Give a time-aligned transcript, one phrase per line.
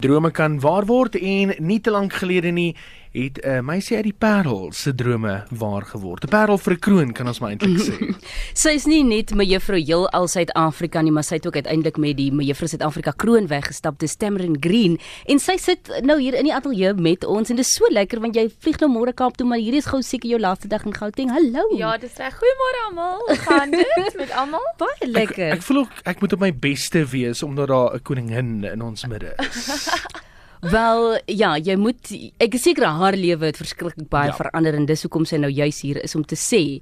[0.00, 2.72] drome kan waar word en nie te lank gelede nie
[3.12, 6.24] het 'n uh, meisie uit die Parel se drome waar geword.
[6.24, 8.14] 'n Parel vir 'n kroon kan ons maar eintlik sê.
[8.62, 12.16] sy is nie net mevrou heel al Suid-Afrika nie, maar sy het ook uiteindelik met
[12.16, 16.54] die mevrou Suid-Afrika kroon weggestap, dis Tamarin Green en sy sit nou hier in die
[16.54, 19.46] ateljee met ons en dit is so lekker want jy vlieg nou môre Kaap toe,
[19.46, 21.30] maar hierdie is gou seker jou laaste dag in Gauteng.
[21.30, 21.76] Hallo.
[21.76, 22.38] Ja, dis reg.
[22.38, 23.18] Goeiemôre almal.
[23.26, 24.64] Hoe gaan dit met almal?
[24.78, 25.50] Baie lekker.
[25.50, 28.82] Ek, ek voel ook ek moet op my beste wees omdat daar 'n koningin in
[28.82, 29.66] ons midde is.
[30.60, 34.36] Wel, ja, jy moet ek is seker haar lewe het verskriklik baie ja.
[34.36, 36.80] verander en dis hoekom sy nou juis hier is om te sê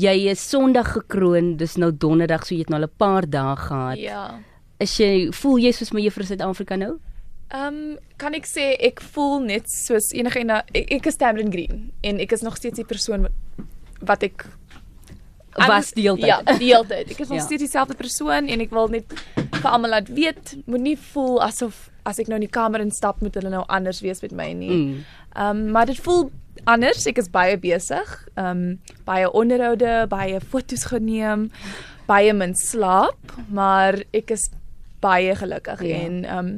[0.00, 3.56] jy is Sondag gekroon, dis nou Donderdag, so jy het nou al 'n paar dae
[3.56, 3.98] gehad.
[3.98, 4.40] Ja.
[4.80, 6.98] Is jy voel jy soos my juffrou Suid-Afrika nou?
[7.52, 11.52] Ehm um, kan ek sê ek voel net soos enige en ek, ek is Tamrin
[11.52, 13.32] Green en ek is nog steeds die persoon wat,
[14.00, 14.46] wat ek
[15.68, 16.26] was die hele tyd.
[16.26, 17.10] Ja, die hele tyd.
[17.10, 17.44] Ek is nog ja.
[17.44, 22.18] steeds dieselfde persoon en ek wil net vir almal laat weet, moenie voel asof as
[22.18, 24.70] ek nou in die kamer instap moet hulle nou anders wees met my nie.
[24.70, 25.04] Mm.
[25.36, 25.66] Ehm mm.
[25.66, 26.30] um, maar dit voel
[26.64, 27.06] anders.
[27.06, 28.10] Ek is baie besig.
[28.34, 31.50] Ehm um, baie onderhoude, baie foto's geneem,
[32.06, 34.50] baie min slaap, maar ek is
[35.02, 36.04] baie gelukkig ja.
[36.04, 36.52] en ehm um,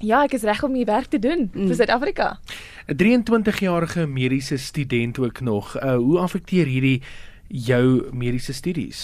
[0.00, 1.66] ja, ek is reg om my werk te doen mm.
[1.68, 2.38] vir Suid-Afrika.
[2.88, 5.76] 'n 23-jarige mediese student ook nog.
[5.76, 7.02] Uh, hoe afekteer hierdie
[7.50, 9.00] jou mediese studies.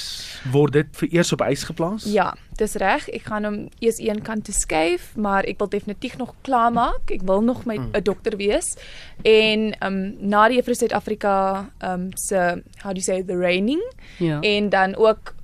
[0.55, 2.07] Word dit vir eers op ys geplaas?
[2.07, 2.29] Ja,
[2.61, 3.09] dis reg.
[3.11, 7.11] Ek gaan hom eers een kant toe skuif, maar ek wil definitief nog klaar maak.
[7.11, 8.05] Ek wil nog my 'n mm.
[8.07, 8.77] dokter wees.
[9.23, 13.37] En ehm um, na die Juffrou Suid-Afrika ehm um, se how do you say the
[13.37, 13.83] reigning?
[14.19, 14.41] Ja.
[14.41, 15.35] En dan ook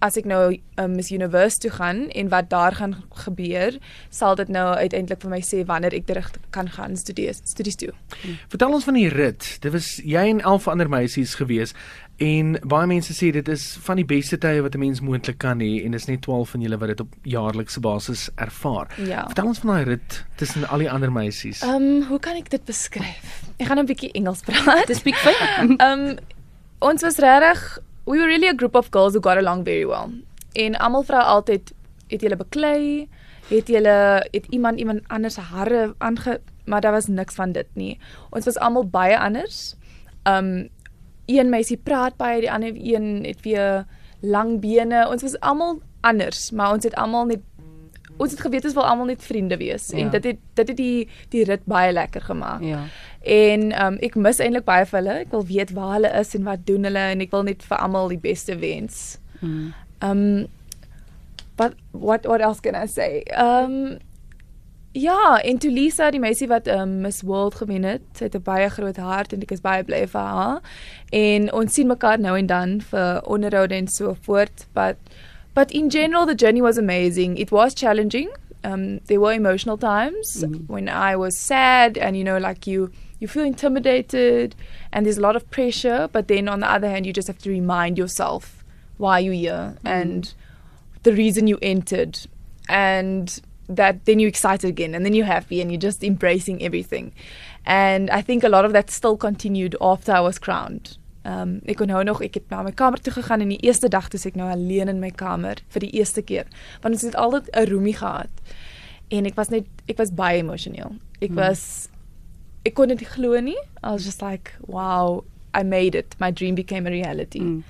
[0.00, 3.76] as ek nou um, Miss Universe toe gaan en wat daar gaan gebeur,
[4.08, 7.92] sal dit nou uiteindelik vir my sê wanneer ek terug kan gaan studeer studies toe.
[8.22, 8.38] Hmm.
[8.48, 9.50] Vertel ons van die rit.
[9.60, 11.76] Dit was jy en 11 ander meisies gewees
[12.20, 15.60] en baie mense sê dit is van die beste tye wat 'n mens moontlik kan
[15.60, 18.88] hê en is net 12 van julle wat dit op jaarlikse basis ervaar.
[18.96, 19.24] Ja.
[19.26, 21.62] Vertel ons van daai rit tussen al die ander meisies.
[21.62, 23.42] Ehm um, hoe kan ek dit beskryf?
[23.56, 24.86] Ek gaan 'n bietjie Engels praat.
[24.90, 25.76] Dis speak fine.
[25.76, 26.16] Ehm um,
[26.78, 30.10] ons was regtig we were really a group of girls who got along very well.
[30.52, 31.72] En almal vra altyd
[32.08, 33.08] het julle beklei?
[33.48, 37.66] Het julle het iemand iemand anders se hare aange maar daar was niks van dit
[37.72, 37.98] nie.
[38.30, 39.74] Ons was almal baie anders.
[40.24, 40.68] Um
[41.30, 43.84] een meisie praat baie, die ander een het weer
[44.20, 45.06] lang bene.
[45.08, 47.46] Ons was almal anders, maar ons het almal net
[48.20, 50.02] ons het geweet ons wil almal net vriende wees ja.
[50.02, 52.60] en dit het dit het die die rit baie lekker gemaak.
[52.64, 52.82] Ja.
[53.24, 55.16] En um ek mis eintlik baie vir hulle.
[55.24, 57.80] Ek wil weet waar hulle is en wat doen hulle en ek wil net vir
[57.80, 59.18] almal die beste wens.
[59.40, 59.72] Hmm.
[60.04, 60.24] Um
[61.56, 63.22] but what what else can I say?
[63.36, 64.00] Um
[64.92, 68.42] Ja, en toe Lisa, die meisie wat um, Miss World gewen het, sy het 'n
[68.42, 70.60] baie groot hart en ek is baie bly vir haar.
[71.12, 74.96] En ons sien mekaar nou en dan vir onderhoude en so voort, but
[75.54, 77.36] But in general, the journey was amazing.
[77.36, 78.30] It was challenging.
[78.62, 80.72] Um, there were emotional times mm-hmm.
[80.72, 84.54] when I was sad, and you know, like you, you feel intimidated,
[84.92, 86.08] and there's a lot of pressure.
[86.12, 88.64] But then on the other hand, you just have to remind yourself
[88.98, 89.86] why you're here mm-hmm.
[89.86, 90.34] and
[91.02, 92.18] the reason you entered,
[92.68, 93.40] and
[93.76, 97.12] that then you're excited again, and then you're happy, and you're just embracing everything.
[97.64, 100.96] And I think a lot of that still continued after I was crowned.
[101.22, 103.88] Ehm um, ek onthou nog ek het na my kamer toe gegaan en die eerste
[103.92, 106.46] dag toe ek nou alleen in my kamer vir die eerste keer.
[106.80, 108.32] Want ons het altyd 'n roomie gehad.
[109.10, 110.96] En ek was net ek was baie emosioneel.
[111.20, 111.36] Ek hmm.
[111.36, 111.88] was
[112.64, 113.58] ek kon dit glo nie.
[113.84, 116.16] I was just like, wow, I made it.
[116.18, 117.40] My dream became a reality.
[117.40, 117.60] Hmm.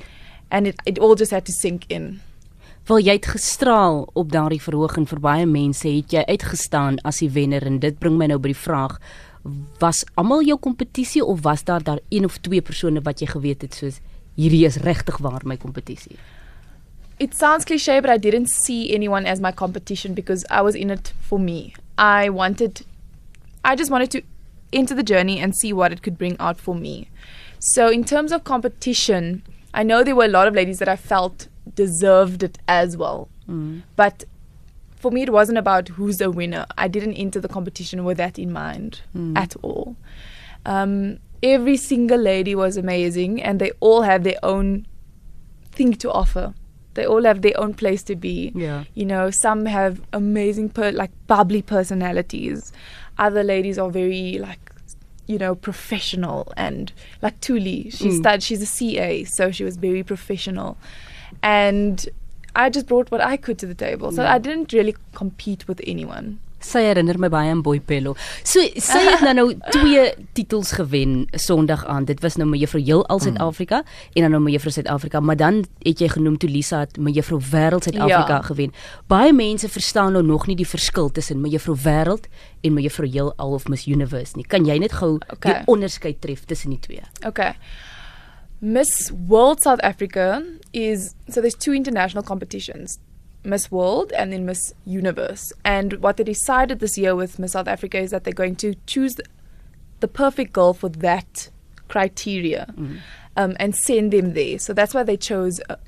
[0.50, 2.20] And it it all just had to sink in.
[2.88, 7.20] Wil jy het gestraal op daardie verhoog en vir baie mense het jy uitgestaan as
[7.22, 8.96] die wenner en dit bring my nou by die vraag
[9.80, 13.62] was almal jou kompetisie of was daar daar een of twee persone wat jy geweet
[13.62, 14.00] het soos
[14.36, 16.16] hierdie is regtig waar my kompetisie?
[17.18, 20.90] It sounds cliché but I didn't see anyone as my competition because I was in
[20.90, 21.74] it for me.
[21.98, 22.84] I wanted
[23.64, 24.22] I just wanted to
[24.72, 27.08] enter the journey and see what it could bring out for me.
[27.58, 29.42] So in terms of competition,
[29.74, 33.28] I know there were a lot of ladies that I felt deserved it as well.
[33.48, 33.82] Mm.
[33.96, 34.24] But
[34.96, 36.66] for me, it wasn't about who's the winner.
[36.76, 39.36] I didn't enter the competition with that in mind mm.
[39.36, 39.96] at all.
[40.66, 44.86] Um, every single lady was amazing, and they all have their own
[45.72, 46.54] thing to offer.
[46.94, 48.52] They all have their own place to be.
[48.54, 48.84] Yeah.
[48.94, 52.72] You know, some have amazing, per- like bubbly personalities.
[53.16, 54.70] Other ladies are very like
[55.30, 56.92] you know, professional and
[57.22, 58.18] like Tuli, she mm.
[58.18, 60.76] studied, she's a CA, so she was very professional.
[61.42, 62.08] And
[62.56, 64.10] I just brought what I could to the table.
[64.12, 64.34] So yeah.
[64.34, 66.38] I didn't really compete with anyone.
[66.60, 68.12] Sy herinner my baie aan Boipelo.
[68.44, 70.02] So sy het nou nou twee
[70.36, 72.04] titels gewen Sondag aan.
[72.04, 73.78] Dit was nou mevrou Heelal Suid-Afrika
[74.12, 77.88] en dan nou mevrou Suid-Afrika, maar dan het jy genoem toe Lisa het mevrou Wêreld
[77.88, 78.42] Suid-Afrika Ja.
[78.42, 78.74] gewen.
[79.08, 82.28] Baie mense verstaan nou nog nie die verskil tussen mevrou Wêreld
[82.60, 84.44] en mevrou Heelal of Miss Universe nie.
[84.44, 85.52] Kan jy net gou Okay.
[85.52, 87.00] die onderskeid tref tussen die twee?
[87.26, 87.54] Okay.
[88.60, 92.98] Miss World South Africa is so there's two international competitions.
[93.42, 95.52] Miss World and then Miss Universe.
[95.64, 98.74] And what they decided this year with Miss South Africa is that they're going to
[98.86, 99.16] choose
[100.00, 101.50] the, perfect girl for that
[101.88, 102.72] criteria
[103.36, 104.58] um, and send them there.
[104.58, 105.78] So that's why they chose a,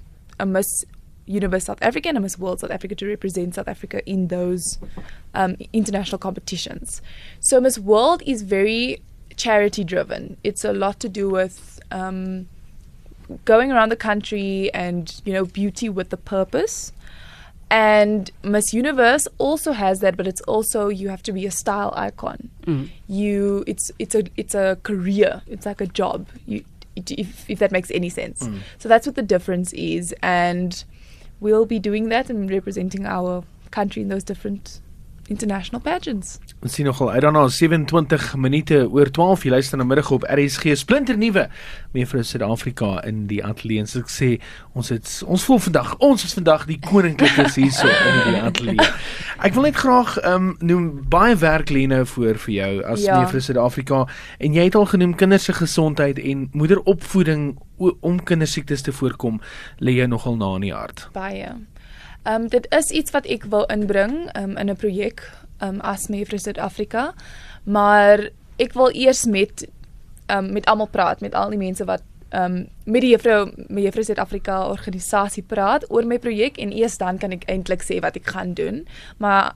[0.41, 0.85] a Miss
[1.27, 4.79] Universe South Africa and a Miss World South Africa to represent South Africa in those
[5.35, 7.03] um, international competitions.
[7.41, 9.03] So Miss World is very
[9.37, 10.37] charity driven.
[10.43, 12.49] It's a lot to do with um,
[13.45, 16.93] going around the country and you know beauty with a purpose.
[17.71, 21.95] And Miss Universe also has that, but it's also you have to be a style
[21.97, 22.51] icon.
[22.67, 22.91] Mm.
[23.09, 25.41] You, it's it's a it's a career.
[25.47, 26.27] It's like a job.
[26.47, 26.65] You,
[26.97, 28.43] if if that makes any sense.
[28.43, 28.61] Mm.
[28.79, 30.85] So that's what the difference is, and
[31.41, 34.81] we'll be doing that and representing our country in those different
[35.33, 36.37] international pageants.
[36.63, 40.77] Ons sien nogal uit daarna 27 minute oor 12 jy luister na middag op RSG
[40.79, 41.49] splinter nuwe
[41.97, 43.87] mevrou Suid-Afrika in die ateljee.
[43.91, 44.29] So ek sê
[44.79, 48.89] ons het ons voel vandag ons is vandag die koninklikes hierso in die ateljee.
[49.47, 53.19] Ek wil net graag um, noem baie werk lê nou voor vir jou as Ja.
[53.25, 54.05] mevrou Suid-Afrika
[54.39, 57.57] en jy het al genoem kinders se gesondheid en moederopvoeding
[58.01, 59.41] om kindersiektes te voorkom
[59.83, 61.09] lê jou nogal na in die hart.
[61.17, 61.51] Baie.
[62.23, 65.25] Ehm um, dit is iets wat ek wil inbring um, in 'n projek
[65.61, 67.15] um, as Mevrou Suid-Afrika,
[67.65, 69.67] maar ek wil eers met
[70.27, 74.05] um, met almal praat, met al die mense wat ehm um, met die juffrou Mevrou
[74.05, 78.27] Suid-Afrika organisasie praat oor my projek en eers dan kan ek eintlik sê wat ek
[78.27, 78.87] gaan doen.
[79.19, 79.55] Maar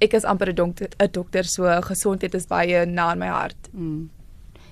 [0.00, 3.68] ek is amper 'n dokter, 'n dokter so gesondheid is baie na in my hart.
[3.72, 4.10] Mm.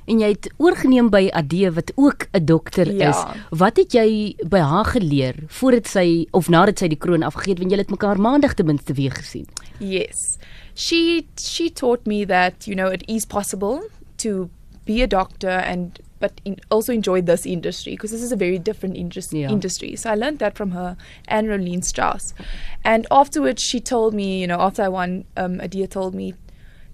[0.07, 3.09] En jy het oorgeneem by Adee wat ook 'n dokter Ja.
[3.11, 3.41] is.
[3.51, 7.59] Wat het jy by haar geleer voordat sy of nadat sy die kroon afgegee het
[7.59, 9.47] want jy het mekaar maandag ten minste weer gesien?
[9.79, 10.39] Yes.
[10.75, 13.81] She she taught me that, you know, it is possible
[14.17, 14.49] to
[14.85, 18.59] be a doctor and but in, also enjoy this industry because this is a very
[18.63, 19.51] different indus- Yeah.
[19.51, 19.97] industry.
[19.97, 20.97] So I learned that from her
[21.29, 22.35] and Rolene Strauss.
[22.83, 26.35] And afterwards she told me, you know, after I won, um, Adia told me,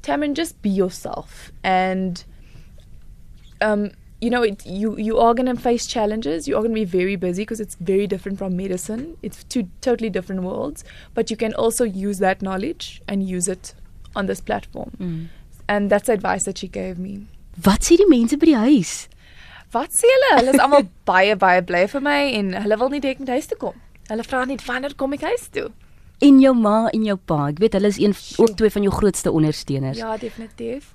[0.02, 2.24] Tamron, just be yourself and
[3.60, 3.90] um,
[4.20, 6.46] you know, it, you you are going to face challenges.
[6.46, 9.16] You are going to be very busy because it's very different from medicine.
[9.22, 10.84] It's two totally different worlds.
[11.14, 13.74] But you can also use that knowledge and use it
[14.14, 14.90] on this platform.
[15.00, 15.28] Mm.
[15.68, 17.26] And that's the advice that she gave me.
[17.64, 19.08] Wat sê die mense by die huis?
[19.72, 20.32] Wat sê hulle?
[20.38, 23.48] Hulle is almal baie baie bly vir my en hulle wil nie direk met huis
[23.50, 23.78] toe kom.
[24.10, 25.68] Hulle vra net wanneer kom ek huis toe?
[26.20, 28.12] En jou ma en jou pa, ek weet hulle is een
[28.42, 30.00] ook twee van jou grootste ondersteuners.
[30.02, 30.90] Ja, definitief.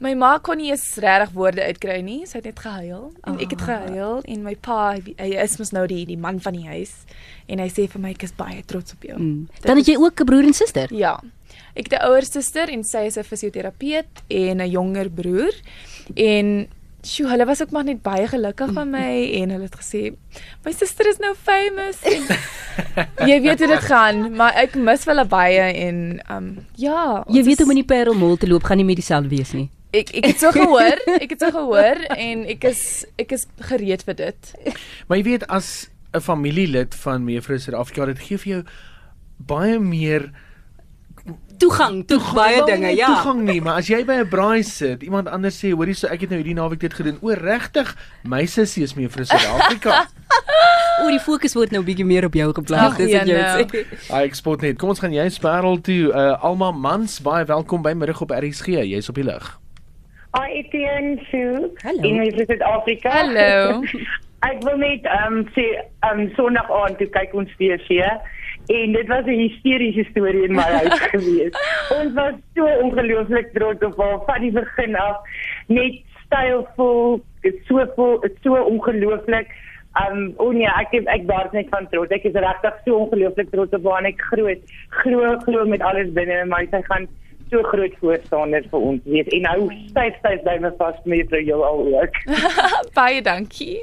[0.00, 2.20] My ma kon nie eens regtig woorde uitkry nie.
[2.26, 3.66] Sy het net gehuil en ek het Ah.
[3.66, 6.92] gehuil en my pa, hy hy is mos nou die die man van die huis
[7.48, 9.18] en hy sê vir my ek is baie trots op jou.
[9.18, 9.48] Mm.
[9.54, 10.86] Dit Dan het jy ook 'n broer en suster.
[10.94, 11.18] Ja.
[11.74, 15.52] Ek het 'n ouer suster en sy is 'n fisioterapeut en 'n jonger broer.
[16.16, 16.68] En
[17.02, 20.14] sjoe, hulle was ook maar net baie gelukkig van my en hulle het gesê
[20.64, 22.22] my suster is nou famous en
[23.28, 27.58] jy weet hoe dit gaan, maar ek mis hulle baie en um ja, Jy weet
[27.60, 29.70] is- om in die Parel Mall te loop gaan nie meer dieselfde wees nie.
[29.90, 32.82] Ek ek het so gehoor, ek het so gehoor en ek is
[33.16, 34.50] ek is gereed vir dit.
[35.08, 38.62] Maar jy weet as 'n familielid van mevrou Suid-Afrika dit gee vir jou
[39.38, 40.32] baie meer
[41.58, 43.06] Toegang tot baie Wel, dinge, ja.
[43.06, 46.20] Toegang nie, maar as jy by 'n braai sit, iemand anders sê, hoorie so ek
[46.20, 47.18] het nou hierdie naweek dit gedoen.
[47.20, 47.96] O, regtig?
[48.22, 50.06] My sussie is mevrou Suid-Afrika.
[51.02, 53.66] Oor die fokus word nou bietjie meer op jou geplaas, dis wat jy ja, wil
[53.66, 53.84] sê.
[54.14, 54.78] Hy ek spot net.
[54.78, 56.12] Kom ons gaan jy Sparrel toe.
[56.14, 58.78] Uh Alma Mans, baie welkom by middag op RSG.
[58.86, 59.58] Jy's op die lig.
[60.36, 62.02] Hi Etienne Sue Hallo.
[62.02, 63.10] in Suid-Afrika.
[63.10, 63.82] Hallo.
[64.48, 65.64] Ek wil net ehm um, sê
[66.06, 67.96] ehm um, Sondag aand toe kyk ons TV
[68.68, 71.56] en dit was 'n hysteriese storie in my huis gewees.
[71.96, 75.24] Ons was so ongelooflik trots op haar van die begin af.
[75.66, 77.24] Net stylvol,
[77.66, 79.48] so vol, so ongelooflik.
[79.96, 82.12] Ehm um, o nee, ek ek bars net van trots.
[82.12, 86.12] Ek is regtig so ongelooflik trots op haar en ek groot glo glo met alles
[86.12, 87.08] binne in my sy gaan
[87.50, 91.60] so groot voorstander vir ons wees en hou styf styf bly me vas met jou
[91.64, 92.22] al ook.
[92.98, 93.78] baie dankie.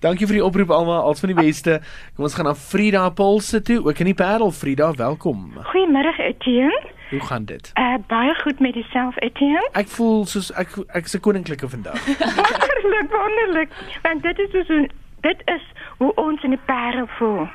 [0.00, 1.80] Dankie vir die oproep Alma, als van die beste.
[2.16, 3.82] Kom ons gaan na Frida Polse toe.
[3.84, 4.48] Ook in die Parel.
[4.50, 5.50] Frida, welkom.
[5.72, 6.80] Goeiemiddag Etienne.
[7.10, 7.72] Hoe gaan dit?
[7.74, 9.68] Uh baie goed met jouself Etienne.
[9.72, 12.00] Ek voel soos ek ek se koninklike vandag.
[12.06, 13.76] Wonderlik, wonderlik.
[14.02, 14.86] Want dit is so
[15.20, 15.64] dit is
[15.98, 17.48] hoe ons in die parel voel.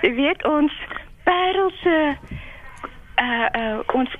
[0.00, 0.72] Jy weet ons
[1.28, 1.96] parel se
[3.20, 4.16] uh uh ons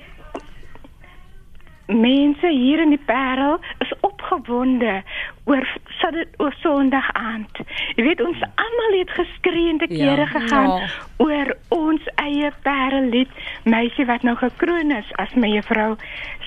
[1.93, 5.03] mense hier in die Parel is opgewonde
[5.45, 5.67] oor
[5.99, 7.59] Saterdag oor Sondag aand.
[7.97, 10.27] Jy weet ons almal het geskree en te kere Ja.
[10.27, 10.89] gegaan Ja.
[11.17, 13.29] oor ons eie Parellied,
[13.65, 15.97] meisie wat nou gekroon is as mevrou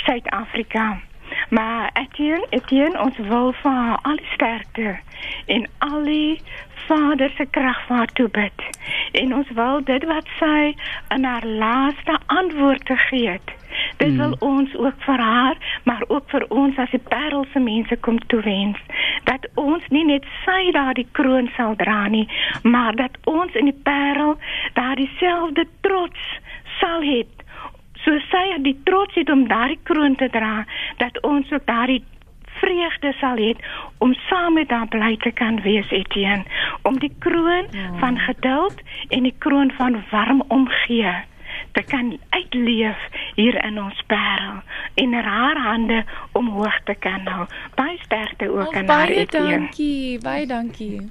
[0.06, 0.98] Suid-Afrika.
[1.50, 4.98] Maar Etienne, Etienne, ons wil vir haar al die sterkte
[5.46, 6.42] en al die
[6.88, 8.64] Vader se krag vir haar toe bid.
[9.12, 10.74] En ons wil dit wat sy
[11.16, 13.54] in haar laaste antwoord te gee het.
[13.98, 14.18] Dit mm.
[14.18, 18.80] wil ons ook vir haar, maar ook vir ons as die Parelse mense kom toewens
[19.24, 22.26] dat ons nie net sy daardie kroon sal dra nie,
[22.64, 24.36] maar dat ons in die Parel
[24.74, 26.30] daardie selfde trots
[26.80, 27.24] sal hê
[28.06, 30.66] so sy die trots het om daardie kroon te dra
[30.98, 32.04] dat ons ook daardie
[32.62, 33.54] vreugde sal hê
[33.98, 36.44] om saam met haar bly te kan wees Etienne
[36.84, 37.90] om die kroon ja.
[38.00, 41.14] van geduld en die kroon van warm omgee
[41.72, 42.98] te kan uitleef
[43.36, 44.62] hier in ons parel
[44.94, 47.46] en in haar hande omhoog te kan hou.
[47.76, 49.50] Baie sterkte ook Oh, aan haar baie Etienne.
[49.50, 51.02] dankie, baie dankie.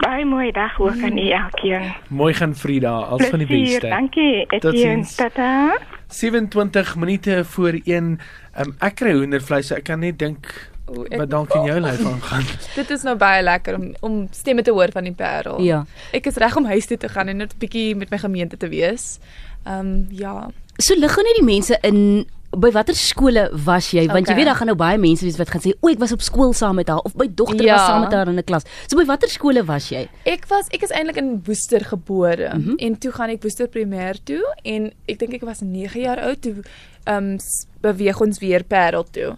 [0.00, 1.92] Baie mooi dag ook aan u elkeen.
[2.08, 3.88] Mooi gaan Frida, als van die beste.
[3.88, 5.06] dankie Etienne.
[5.16, 5.99] Tata.
[6.10, 8.20] 27 minute voor 1.
[8.58, 10.48] Um, ek kry hoendervleis, so ek kan net dink
[10.90, 12.44] O, ek- wat dalk in jou lyf aangaan.
[12.80, 15.60] Dit is nou baie lekker om om stemme te hoor van die Parel.
[15.62, 15.84] Ja.
[16.12, 18.56] Ek is reg om huis toe te gaan en net 'n bietjie met my gemeente
[18.56, 19.18] te wees.
[19.64, 20.50] Ehm um, ja.
[20.78, 24.06] So lig gou net die mense in by watter skole was jy?
[24.10, 24.36] Want jy Okay.
[24.36, 26.52] weet daar gaan nou baie mense wees wat gaan sê, "O, ek was op skool
[26.52, 27.76] saam met haar" of my dogter Ja.
[27.76, 28.64] was saam met haar in 'n klas.
[28.88, 30.08] So by watter skole was jy?
[30.24, 32.62] Ek was ek is eintlik in Woester gebore mm.
[32.62, 32.74] -hmm.
[32.76, 36.40] en toe gaan ek Woester primêr toe en ek dink ek was 9 jaar oud
[36.42, 36.54] toe
[37.04, 37.38] ehm um,
[37.80, 39.36] beweeg ons weer Parel toe.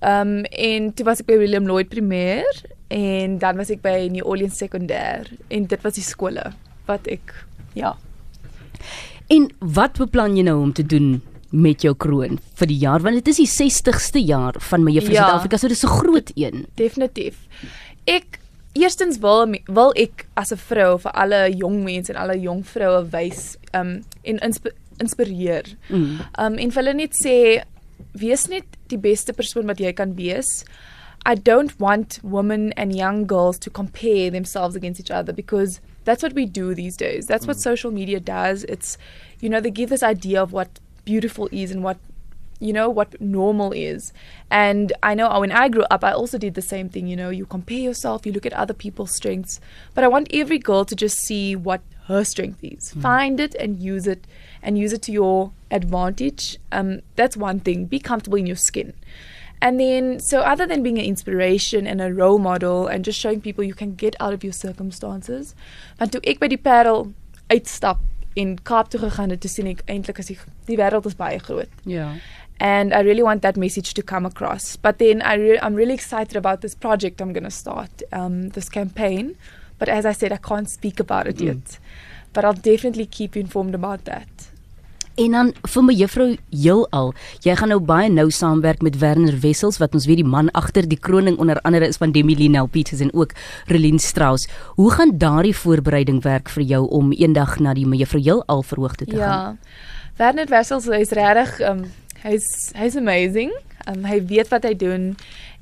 [0.00, 4.08] Ehm um, en toe was ek by William Lloyd primêr en dan was ek by
[4.10, 6.52] New Orleans sekondêr en dit was die skole
[6.86, 7.96] wat ek ja.
[9.28, 13.14] En wat beplan jy nou om te doen met jou kroon vir die jaar want
[13.14, 15.24] dit is die 60ste jaar van my juffrou Ja.
[15.28, 16.66] Suid-Afrika, so dis 'n groot een.
[16.74, 17.36] Definitief.
[18.06, 18.38] Ek
[18.74, 23.08] eerstens wil wil ek as 'n vrou vir alle jong mense en alle jong vroue
[23.10, 25.76] wys um en insp inspireer.
[25.88, 26.20] Mm.
[26.38, 27.62] Um en vir hulle net sê
[28.12, 30.64] wees net die beste persoon wat jy kan wees.
[31.26, 36.22] I don't want women and young girls to compare themselves against each other because that's
[36.22, 37.26] what we do these days.
[37.26, 38.64] That's what social media does.
[38.64, 38.96] It's
[39.40, 40.68] you know they give this idea of what
[41.08, 41.98] beautiful is and what
[42.60, 44.12] you know what normal is.
[44.50, 47.30] And i know when i grew up i also did the same thing you know
[47.40, 49.60] you compare yourself you look at other people's strengths.
[49.94, 52.92] But i want every girl to just see what her strength is.
[53.02, 54.26] Find it and use it
[54.62, 56.44] and use it to your advantage.
[56.72, 57.86] Um that's one thing.
[57.94, 58.92] Be comfortable in your skin.
[59.60, 63.40] And then so other than being an inspiration and a role model and just showing
[63.48, 65.54] people you can get out of your circumstances
[66.02, 67.02] want toe ek by die parel
[67.56, 68.07] uitstap
[68.38, 71.38] en Kaap toe gegaan het, toe sien ek eintlik as die die wêreld is baie
[71.42, 71.70] groot.
[71.88, 72.12] Ja.
[72.60, 74.76] And I really want that message to come across.
[74.76, 78.48] But then I re- I'm really excited about this project I'm going to start, um,
[78.50, 79.36] this campaign.
[79.78, 81.78] But as I said, I can't speak about it yet.
[82.32, 84.28] But I'll definitely keep you informed about that.
[85.18, 87.08] En dan vir my juffrou heelal,
[87.42, 90.86] jy gaan nou baie nou saamwerk met Werner Wessels wat ons weet die man agter
[90.86, 93.34] die kroning onder andere is van Demi Linel Peters en ook
[93.66, 94.46] Relien Strauss.
[94.78, 99.08] Hoe gaan daardie voorbereiding werk vir jou om eendag na die juffrou heelal verhoog te
[99.10, 99.18] gaan?
[99.18, 99.56] Ja.
[100.22, 101.82] Werner Wessels is regtig um
[102.22, 103.50] hy's hy's amazing.
[103.90, 105.16] Um hy weet wat hy doen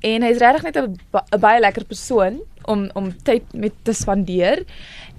[0.04, 4.64] en hy's regtig net 'n baie lekker persoon om om tyd met te spandeer.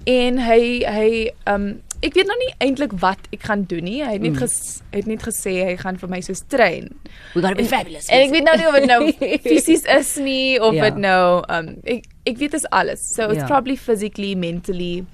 [0.06, 4.02] En hy hy um ek weet nog nie eintlik wat ek gaan doen nie.
[4.04, 4.38] Hy het net Mm.
[4.38, 6.88] ges, het net gesê hy gaan vir my soos train.
[7.34, 8.06] We got to be fabulous.
[8.08, 9.12] En ek weet nou nie of dit nou
[9.48, 10.90] fisies is nie of Ja.
[10.90, 13.00] dit nou um ek ek weet dit is alles.
[13.14, 13.46] So it's Ja.
[13.46, 15.04] probably physically, mentally.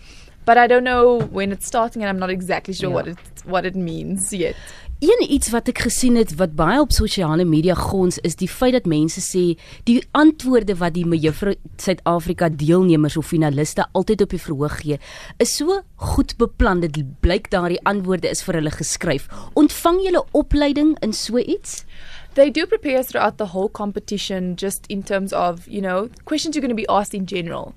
[0.47, 2.95] But I don't know when it's starting and I'm not exactly sure Ja.
[2.95, 4.55] what it what it means yet.
[5.05, 8.73] Een iets wat ek gesien het wat baie op sosiale media gons is die feit
[8.73, 9.43] dat mense sê
[9.85, 14.97] die antwoorde wat die mevrou Suid-Afrika deelnemers of finaliste altyd op die verhoog gee
[15.45, 15.77] is so
[16.15, 19.29] goed beplan dit blyk daardie antwoorde is vir hulle geskryf.
[19.61, 21.83] Ontvang julle opleiding in so iets?
[22.39, 26.57] They do prepare us throughout the whole competition just in terms of, you know, questions
[26.57, 27.75] you're going to be asked in general.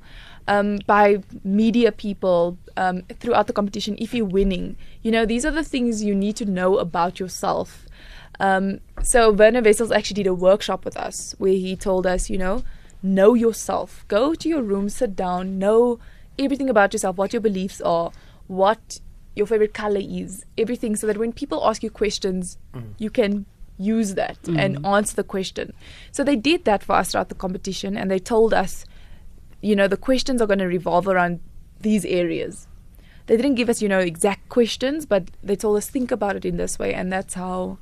[0.50, 5.51] Um, by media people um, throughout the competition, if you're winning, you know, these are
[5.51, 7.86] the things you need to know about yourself.
[8.39, 12.38] Um, so Werner Wessels actually did a workshop with us where he told us, you
[12.38, 12.63] know,
[13.04, 14.06] know yourself.
[14.08, 16.00] Go to your room, sit down, know
[16.39, 18.12] everything about yourself, what your beliefs are,
[18.48, 19.01] what
[19.36, 22.58] your favorite color is, everything, so that when people ask you questions,
[22.98, 23.46] you can
[23.77, 25.74] use that and answer the question.
[26.12, 28.86] So they did that for us throughout the competition, and they told us,
[29.62, 31.40] you know, the questions are going to revolve around
[31.82, 32.68] these areas.
[33.28, 36.46] They didn't give us, you know, exact questions, but they told us think about it
[36.46, 37.78] in this way, and that's how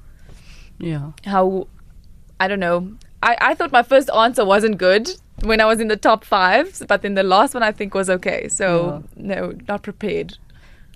[0.80, 1.12] Yeah.
[1.26, 1.68] how
[2.40, 2.94] I don't know.
[3.24, 5.10] I I thought my first answer wasn't good
[5.44, 8.10] when I was in the top 5, but then the last one I think was
[8.10, 8.48] okay.
[8.50, 10.38] So no, not prepared.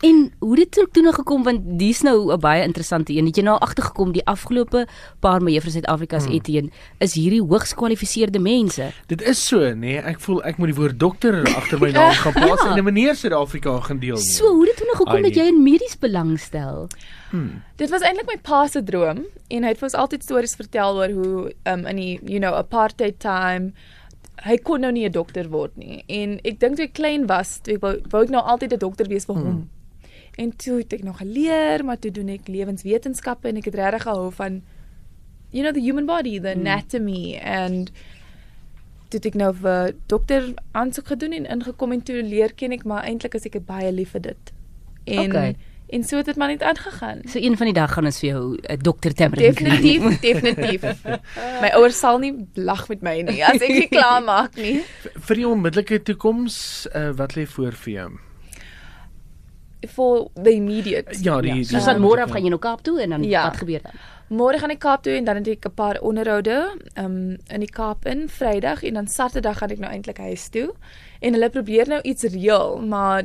[0.01, 3.25] En hoe dit toe, toe nou gekom want dis nou 'n baie interessante een.
[3.25, 4.87] Het jy nou agtergekom die afgelope
[5.19, 6.35] paar my juffrou Suid-Afrika se Hmm.
[6.35, 8.91] Etienne is hierdie hoogs gekwalifiseerde mense.
[9.07, 9.75] Dit is so, nê?
[9.75, 12.71] Nee, ek voel ek moet die woord dokter agter my naam gaan plaas Ja.
[12.71, 14.23] en 'n meneer Suid-Afrika gaan deelneem.
[14.23, 15.43] So hoe dit toe nou gekom Ai, dat nee.
[15.43, 16.87] jy in medies belangstel?
[17.75, 20.95] Dit was eintlik my pa se droom en hy het vir ons altyd stories vertel
[20.95, 23.73] oor hoe um in die you know apartheid time
[24.45, 27.59] hy kon nou nie 'n dokter word nie en ek dink toe ek klein was,
[27.61, 29.69] toe ek wou, wou ek nou altyd 'n dokter wees vir hom.
[30.39, 34.05] En toe het ek nog geleer, maar toe doen ek lewenswetenskappe en ek het regtig
[34.07, 34.61] gehou van
[35.51, 37.91] you know the human body, the anatomy and
[39.09, 43.07] toe ek nou vir dokter aansoek gedoen en ingekom en toe leer ken ek maar
[43.09, 44.53] eintlik is ek baie lief vir dit.
[45.09, 45.55] En Okay.
[45.89, 47.23] en so het dit maar net aangegaan.
[47.25, 49.69] So een van die dag gaan ons vir jou 'n dokter Tamrin kry.
[49.81, 50.81] Definitief, definitief.
[51.63, 54.83] My ouers sal nie lag met my nie as ek nie klaar maak nie.
[55.27, 58.09] vir die onmiddellike toekoms, uh, wat lê voor vir jou?
[59.87, 61.15] For the immediate.
[61.23, 63.43] Ja, die, die Soos van môre af gaan jy nou Kaap toe en dan Ja.
[63.47, 63.91] wat gebeur dan?
[64.29, 67.71] Môre gaan ek Kaap toe en dan het ek 'n paar onderhoude um in die
[67.71, 70.73] Kaap in Vrydag en dan Saterdag gaan ek nou eintlik huis toe.
[71.21, 73.23] En hulle probeer nou iets reël, maar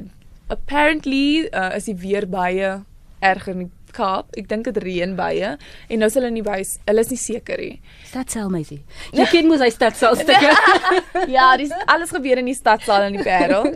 [0.48, 2.82] apparently uh, is die weer baie
[3.20, 4.32] erg in die Kaap.
[4.36, 5.52] Ek dink dit reën baie
[5.88, 7.80] en nou is hulle nie wys, hulle is nie seker nie.
[8.08, 8.80] Stadsaal meisie.
[9.18, 10.50] Jy ken mos hy stadsaal stukke.
[11.36, 13.70] ja, dis alles gebeur in die stadsaal in die Parel.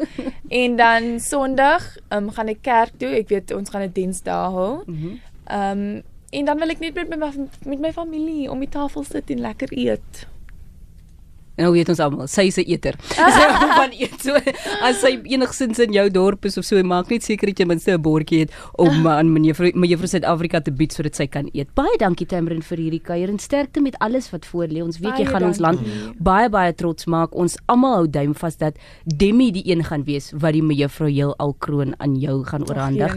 [0.48, 3.08] En dan Sondag um, gaan ek kerk toe.
[3.08, 4.82] Ek weet ons gaan 'n diens daar hou.
[4.86, 5.18] Mhm.
[5.52, 7.32] Um en dan wil ek net met my
[7.64, 10.26] met my familie om die tafel sit en lekker eet.
[11.58, 12.94] Nou weet ons almal, sy is 'n eter.
[13.18, 14.14] Sy hou van eet.
[14.22, 14.34] So
[14.86, 17.90] as sy enigsins in jou dorp is of so, maak net seker dat jy minste
[17.92, 21.74] 'n bordjie het om uh, aan meneer meneer Suid-Afrika te bied sodat sy kan eet.
[21.74, 24.82] Baie dankie Tamrin vir hierdie kuier en sterkte met alles wat voor lê.
[24.82, 26.14] Ons weet jy Baie gaan ons land dankie.
[26.22, 27.34] baie baie trots maak.
[27.34, 31.34] Ons almal hou duim vas dat Demi die een gaan wees wat die mevrou heel
[31.38, 33.16] al kroon aan jou gaan oorhandig.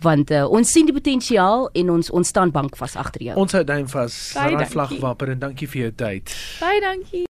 [0.00, 3.36] Want uh, ons sien die potensiaal en ons ons staan bankvas agter jou.
[3.36, 4.32] Ons hou duim vas.
[4.34, 5.00] Daai vlag dankie.
[5.00, 6.36] wapper en dankie vir jou tyd.
[6.60, 7.27] Baie dankie.